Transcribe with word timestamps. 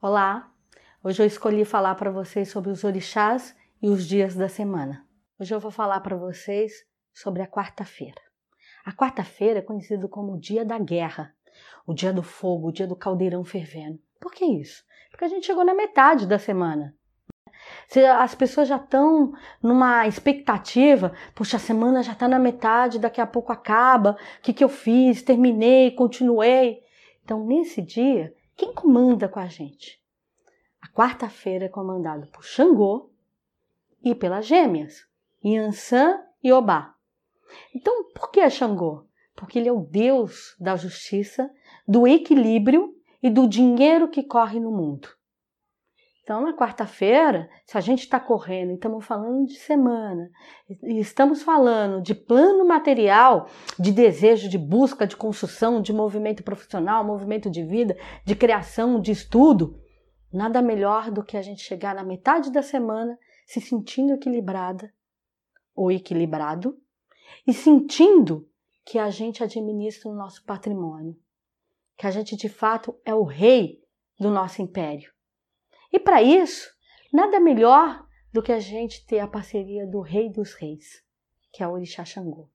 Olá! 0.00 0.48
Hoje 1.02 1.20
eu 1.20 1.26
escolhi 1.26 1.64
falar 1.64 1.96
para 1.96 2.08
vocês 2.08 2.48
sobre 2.48 2.70
os 2.70 2.84
orixás 2.84 3.56
e 3.82 3.88
os 3.88 4.06
dias 4.06 4.36
da 4.36 4.48
semana. 4.48 5.04
Hoje 5.40 5.52
eu 5.52 5.58
vou 5.58 5.72
falar 5.72 5.98
para 6.02 6.14
vocês 6.14 6.86
sobre 7.12 7.42
a 7.42 7.48
quarta-feira. 7.48 8.20
A 8.84 8.92
quarta-feira 8.92 9.58
é 9.58 9.62
conhecido 9.62 10.08
como 10.08 10.34
o 10.34 10.38
dia 10.38 10.64
da 10.64 10.78
guerra, 10.78 11.34
o 11.84 11.92
dia 11.92 12.12
do 12.12 12.22
fogo, 12.22 12.68
o 12.68 12.72
dia 12.72 12.86
do 12.86 12.94
caldeirão 12.94 13.42
fervendo. 13.42 13.98
Por 14.20 14.30
que 14.30 14.44
isso? 14.44 14.84
Porque 15.10 15.24
a 15.24 15.28
gente 15.28 15.44
chegou 15.44 15.64
na 15.64 15.74
metade 15.74 16.28
da 16.28 16.38
semana. 16.38 16.94
As 18.20 18.36
pessoas 18.36 18.68
já 18.68 18.76
estão 18.76 19.32
numa 19.60 20.06
expectativa, 20.06 21.12
puxa, 21.34 21.56
a 21.56 21.60
semana 21.60 22.04
já 22.04 22.12
está 22.12 22.28
na 22.28 22.38
metade, 22.38 23.00
daqui 23.00 23.20
a 23.20 23.26
pouco 23.26 23.50
acaba, 23.50 24.16
o 24.38 24.42
que, 24.42 24.52
que 24.52 24.62
eu 24.62 24.68
fiz? 24.68 25.22
Terminei, 25.22 25.90
continuei. 25.90 26.84
Então, 27.24 27.44
nesse 27.44 27.82
dia, 27.82 28.32
quem 28.58 28.74
comanda 28.74 29.28
com 29.28 29.38
a 29.38 29.46
gente? 29.46 30.02
A 30.82 30.88
quarta-feira 30.88 31.66
é 31.66 31.68
comandado 31.68 32.26
por 32.26 32.44
Xangô 32.44 33.12
e 34.02 34.16
pelas 34.16 34.46
gêmeas, 34.46 35.06
Yansan 35.44 36.20
e 36.42 36.52
Obá. 36.52 36.96
Então, 37.72 38.10
por 38.12 38.32
que 38.32 38.40
é 38.40 38.50
Xangô? 38.50 39.06
Porque 39.36 39.60
ele 39.60 39.68
é 39.68 39.72
o 39.72 39.80
deus 39.80 40.56
da 40.58 40.74
justiça, 40.74 41.48
do 41.86 42.04
equilíbrio 42.04 42.92
e 43.22 43.30
do 43.30 43.46
dinheiro 43.46 44.10
que 44.10 44.24
corre 44.24 44.58
no 44.58 44.72
mundo. 44.72 45.08
Então, 46.28 46.42
na 46.42 46.52
quarta-feira, 46.52 47.48
se 47.64 47.78
a 47.78 47.80
gente 47.80 48.00
está 48.00 48.20
correndo 48.20 48.72
e 48.72 48.74
estamos 48.74 49.02
falando 49.06 49.46
de 49.46 49.56
semana, 49.56 50.30
e 50.82 51.00
estamos 51.00 51.42
falando 51.42 52.02
de 52.02 52.14
plano 52.14 52.66
material, 52.66 53.48
de 53.78 53.90
desejo, 53.90 54.46
de 54.46 54.58
busca, 54.58 55.06
de 55.06 55.16
construção, 55.16 55.80
de 55.80 55.90
movimento 55.90 56.42
profissional, 56.42 57.02
movimento 57.02 57.48
de 57.48 57.64
vida, 57.64 57.96
de 58.26 58.36
criação, 58.36 59.00
de 59.00 59.10
estudo, 59.10 59.80
nada 60.30 60.60
melhor 60.60 61.10
do 61.10 61.24
que 61.24 61.34
a 61.34 61.40
gente 61.40 61.62
chegar 61.62 61.94
na 61.94 62.04
metade 62.04 62.52
da 62.52 62.60
semana 62.60 63.18
se 63.46 63.58
sentindo 63.58 64.12
equilibrada 64.12 64.92
ou 65.74 65.90
equilibrado 65.90 66.76
e 67.46 67.54
sentindo 67.54 68.46
que 68.84 68.98
a 68.98 69.08
gente 69.08 69.42
administra 69.42 70.10
o 70.10 70.14
nosso 70.14 70.44
patrimônio, 70.44 71.16
que 71.96 72.06
a 72.06 72.10
gente 72.10 72.36
de 72.36 72.50
fato 72.50 72.94
é 73.02 73.14
o 73.14 73.24
rei 73.24 73.78
do 74.20 74.28
nosso 74.28 74.60
império 74.60 75.10
e 75.92 75.98
para 75.98 76.22
isso, 76.22 76.68
nada 77.12 77.40
melhor 77.40 78.06
do 78.32 78.42
que 78.42 78.52
a 78.52 78.60
gente 78.60 79.06
ter 79.06 79.20
a 79.20 79.28
parceria 79.28 79.86
do 79.86 80.00
Rei 80.00 80.30
dos 80.30 80.54
Reis, 80.54 81.02
que 81.52 81.62
é 81.62 81.68
o 81.68 81.72
Orixá 81.72 82.04
Xangô. 82.04 82.50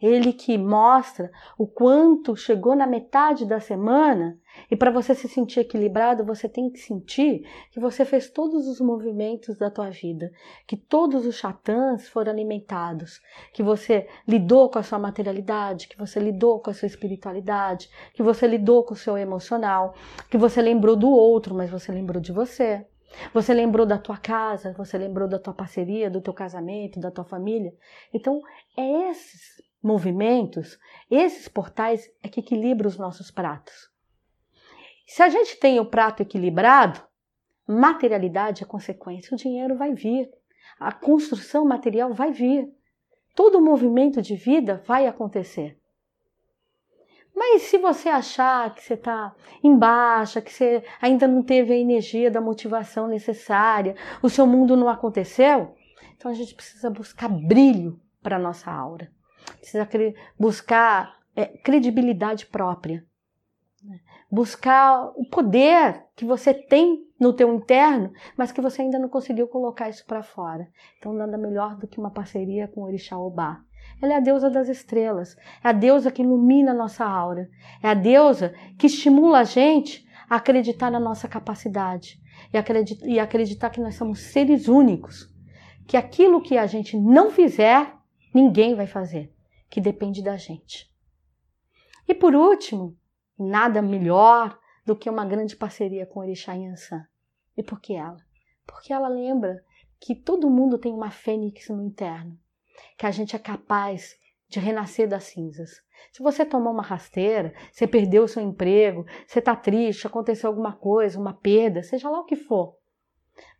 Ele 0.00 0.32
que 0.32 0.58
mostra 0.58 1.30
o 1.56 1.66
quanto 1.66 2.36
chegou 2.36 2.74
na 2.74 2.86
metade 2.86 3.46
da 3.46 3.60
semana 3.60 4.38
e 4.70 4.76
para 4.76 4.90
você 4.90 5.14
se 5.14 5.28
sentir 5.28 5.60
equilibrado, 5.60 6.24
você 6.24 6.48
tem 6.48 6.70
que 6.70 6.78
sentir 6.78 7.46
que 7.70 7.80
você 7.80 8.04
fez 8.04 8.28
todos 8.28 8.66
os 8.66 8.80
movimentos 8.80 9.56
da 9.56 9.70
tua 9.70 9.90
vida, 9.90 10.30
que 10.66 10.76
todos 10.76 11.24
os 11.24 11.36
chatãs 11.36 12.08
foram 12.08 12.32
alimentados, 12.32 13.20
que 13.52 13.62
você 13.62 14.06
lidou 14.26 14.70
com 14.70 14.78
a 14.78 14.82
sua 14.82 14.98
materialidade, 14.98 15.88
que 15.88 15.96
você 15.96 16.18
lidou 16.18 16.60
com 16.60 16.70
a 16.70 16.74
sua 16.74 16.86
espiritualidade, 16.86 17.88
que 18.12 18.22
você 18.22 18.46
lidou 18.46 18.84
com 18.84 18.94
o 18.94 18.96
seu 18.96 19.16
emocional, 19.16 19.94
que 20.30 20.38
você 20.38 20.60
lembrou 20.60 20.96
do 20.96 21.10
outro, 21.10 21.54
mas 21.54 21.70
você 21.70 21.92
lembrou 21.92 22.20
de 22.20 22.32
você. 22.32 22.86
Você 23.32 23.54
lembrou 23.54 23.86
da 23.86 23.98
tua 23.98 24.16
casa, 24.16 24.72
você 24.72 24.98
lembrou 24.98 25.28
da 25.28 25.38
tua 25.38 25.54
parceria, 25.54 26.10
do 26.10 26.20
teu 26.20 26.34
casamento, 26.34 27.00
da 27.00 27.10
tua 27.10 27.24
família. 27.24 27.72
Então, 28.12 28.42
é 28.76 29.10
esses 29.10 29.62
movimentos, 29.82 30.78
esses 31.10 31.48
portais 31.48 32.10
é 32.22 32.28
que 32.28 32.40
equilibram 32.40 32.88
os 32.88 32.98
nossos 32.98 33.30
pratos. 33.30 33.90
Se 35.06 35.22
a 35.22 35.28
gente 35.28 35.56
tem 35.58 35.78
o 35.78 35.86
prato 35.86 36.22
equilibrado, 36.22 37.00
materialidade 37.66 38.62
é 38.62 38.66
consequência, 38.66 39.34
o 39.34 39.38
dinheiro 39.38 39.76
vai 39.76 39.94
vir, 39.94 40.28
a 40.78 40.92
construção 40.92 41.64
material 41.64 42.12
vai 42.12 42.32
vir, 42.32 42.68
todo 43.34 43.58
o 43.58 43.64
movimento 43.64 44.20
de 44.20 44.34
vida 44.34 44.82
vai 44.84 45.06
acontecer. 45.06 45.78
Mas 47.36 47.64
se 47.64 47.76
você 47.76 48.08
achar 48.08 48.74
que 48.74 48.82
você 48.82 48.94
está 48.94 49.34
em 49.62 49.76
baixa, 49.76 50.40
que 50.40 50.50
você 50.50 50.82
ainda 51.02 51.28
não 51.28 51.42
teve 51.42 51.74
a 51.74 51.76
energia 51.76 52.30
da 52.30 52.40
motivação 52.40 53.06
necessária, 53.06 53.94
o 54.22 54.30
seu 54.30 54.46
mundo 54.46 54.74
não 54.74 54.88
aconteceu, 54.88 55.74
então 56.16 56.30
a 56.30 56.34
gente 56.34 56.54
precisa 56.54 56.88
buscar 56.88 57.28
brilho 57.28 58.00
para 58.22 58.36
a 58.36 58.38
nossa 58.38 58.70
aura. 58.72 59.12
Precisa 59.58 59.86
buscar 60.40 61.14
é, 61.36 61.44
credibilidade 61.44 62.46
própria. 62.46 63.04
Né? 63.84 64.00
Buscar 64.30 65.12
o 65.14 65.28
poder 65.28 66.06
que 66.16 66.24
você 66.24 66.54
tem 66.54 67.06
no 67.20 67.34
teu 67.34 67.54
interno, 67.54 68.14
mas 68.34 68.50
que 68.50 68.62
você 68.62 68.80
ainda 68.80 68.98
não 68.98 69.10
conseguiu 69.10 69.46
colocar 69.46 69.90
isso 69.90 70.06
para 70.06 70.22
fora. 70.22 70.66
Então 70.98 71.12
nada 71.12 71.36
melhor 71.36 71.76
do 71.76 71.86
que 71.86 71.98
uma 71.98 72.10
parceria 72.10 72.66
com 72.66 72.80
o 72.80 72.84
Orixá 72.84 73.18
Obá. 73.18 73.60
Ela 74.00 74.14
é 74.14 74.16
a 74.16 74.20
deusa 74.20 74.50
das 74.50 74.68
estrelas, 74.68 75.36
é 75.64 75.68
a 75.68 75.72
deusa 75.72 76.10
que 76.10 76.22
ilumina 76.22 76.72
a 76.72 76.74
nossa 76.74 77.04
aura, 77.04 77.48
é 77.82 77.88
a 77.88 77.94
deusa 77.94 78.54
que 78.78 78.86
estimula 78.86 79.40
a 79.40 79.44
gente 79.44 80.06
a 80.28 80.36
acreditar 80.36 80.90
na 80.90 81.00
nossa 81.00 81.26
capacidade 81.26 82.20
e 82.52 82.58
acreditar, 82.58 83.06
e 83.06 83.18
acreditar 83.18 83.70
que 83.70 83.80
nós 83.80 83.94
somos 83.94 84.20
seres 84.20 84.68
únicos, 84.68 85.32
que 85.86 85.96
aquilo 85.96 86.42
que 86.42 86.58
a 86.58 86.66
gente 86.66 86.96
não 86.96 87.30
fizer, 87.30 87.94
ninguém 88.34 88.74
vai 88.74 88.86
fazer, 88.86 89.32
que 89.70 89.80
depende 89.80 90.22
da 90.22 90.36
gente. 90.36 90.92
E 92.06 92.14
por 92.14 92.34
último, 92.34 92.96
nada 93.38 93.80
melhor 93.80 94.58
do 94.84 94.94
que 94.94 95.08
uma 95.08 95.24
grande 95.24 95.56
parceria 95.56 96.06
com 96.06 96.20
Orixá 96.20 96.52
Yansan. 96.52 97.04
E 97.56 97.62
por 97.62 97.80
que 97.80 97.94
ela? 97.94 98.18
Porque 98.66 98.92
ela 98.92 99.08
lembra 99.08 99.64
que 99.98 100.14
todo 100.14 100.50
mundo 100.50 100.78
tem 100.78 100.92
uma 100.92 101.10
fênix 101.10 101.68
no 101.68 101.82
interno 101.82 102.38
que 102.96 103.06
a 103.06 103.10
gente 103.10 103.34
é 103.34 103.38
capaz 103.38 104.16
de 104.48 104.60
renascer 104.60 105.08
das 105.08 105.24
cinzas. 105.24 105.82
Se 106.12 106.22
você 106.22 106.44
tomou 106.44 106.72
uma 106.72 106.82
rasteira, 106.82 107.54
você 107.70 107.86
perdeu 107.86 108.24
o 108.24 108.28
seu 108.28 108.42
emprego, 108.42 109.04
você 109.26 109.38
está 109.38 109.56
triste, 109.56 110.06
aconteceu 110.06 110.48
alguma 110.48 110.72
coisa, 110.72 111.18
uma 111.18 111.34
perda, 111.34 111.82
seja 111.82 112.08
lá 112.08 112.20
o 112.20 112.24
que 112.24 112.36
for. 112.36 112.76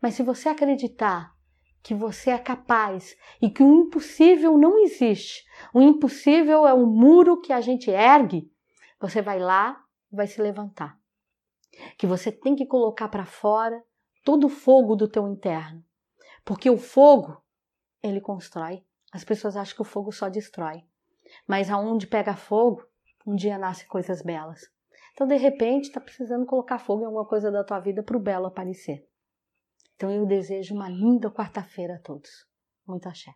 Mas 0.00 0.14
se 0.14 0.22
você 0.22 0.48
acreditar 0.48 1.34
que 1.82 1.94
você 1.94 2.30
é 2.30 2.38
capaz 2.38 3.16
e 3.40 3.50
que 3.50 3.62
o 3.62 3.72
impossível 3.72 4.56
não 4.58 4.78
existe, 4.78 5.44
o 5.72 5.80
impossível 5.80 6.66
é 6.66 6.74
um 6.74 6.86
muro 6.86 7.40
que 7.40 7.52
a 7.52 7.60
gente 7.60 7.90
ergue, 7.90 8.50
você 9.00 9.20
vai 9.22 9.38
lá 9.38 9.80
e 10.12 10.16
vai 10.16 10.26
se 10.26 10.40
levantar. 10.40 10.98
Que 11.98 12.06
você 12.06 12.32
tem 12.32 12.56
que 12.56 12.66
colocar 12.66 13.08
para 13.08 13.26
fora 13.26 13.82
todo 14.24 14.46
o 14.46 14.50
fogo 14.50 14.96
do 14.96 15.06
teu 15.06 15.28
interno. 15.28 15.84
Porque 16.44 16.70
o 16.70 16.78
fogo, 16.78 17.42
ele 18.02 18.20
constrói. 18.20 18.85
As 19.16 19.24
pessoas 19.24 19.56
acham 19.56 19.74
que 19.74 19.80
o 19.80 19.84
fogo 19.86 20.12
só 20.12 20.28
destrói. 20.28 20.84
Mas 21.48 21.70
aonde 21.70 22.06
pega 22.06 22.36
fogo, 22.36 22.86
um 23.26 23.34
dia 23.34 23.56
nasce 23.56 23.86
coisas 23.86 24.20
belas. 24.20 24.70
Então, 25.14 25.26
de 25.26 25.36
repente, 25.36 25.84
está 25.84 25.98
precisando 25.98 26.44
colocar 26.44 26.78
fogo 26.78 27.00
em 27.00 27.06
alguma 27.06 27.24
coisa 27.24 27.50
da 27.50 27.64
tua 27.64 27.80
vida 27.80 28.02
para 28.02 28.14
o 28.18 28.20
belo 28.20 28.44
aparecer. 28.44 29.08
Então, 29.94 30.10
eu 30.10 30.26
desejo 30.26 30.74
uma 30.74 30.90
linda 30.90 31.30
quarta-feira 31.30 31.94
a 31.94 31.98
todos. 31.98 32.46
Muito 32.86 33.08
axé. 33.08 33.32